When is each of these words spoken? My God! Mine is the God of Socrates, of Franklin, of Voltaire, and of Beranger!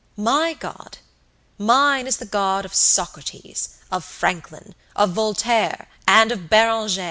My 0.17 0.53
God! 0.55 0.97
Mine 1.59 2.07
is 2.07 2.17
the 2.17 2.25
God 2.25 2.65
of 2.65 2.73
Socrates, 2.73 3.69
of 3.91 4.03
Franklin, 4.03 4.73
of 4.95 5.11
Voltaire, 5.11 5.87
and 6.07 6.31
of 6.31 6.49
Beranger! 6.49 6.99